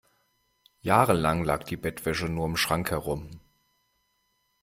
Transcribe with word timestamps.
Jahrelang 0.81 1.43
lag 1.43 1.63
die 1.63 1.77
Bettwäsche 1.77 2.25
nur 2.27 2.47
im 2.47 2.57
Schrank 2.57 2.89
herum. 2.89 3.39